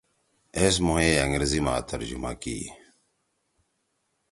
ایس 0.57 0.75
مھوئے 0.85 1.09
انگریزی 1.23 1.59
ما 1.65 1.75
ترجمہ 1.89 2.31
کیئی 2.41 2.63